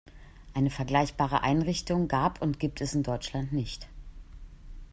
Eine 0.55 0.71
vergleichbare 0.71 1.43
Einrichtung 1.43 2.07
gab 2.07 2.41
und 2.41 2.59
gibt 2.59 2.81
es 2.81 2.95
in 2.95 3.03
Deutschland 3.03 3.53
nicht. 3.53 3.87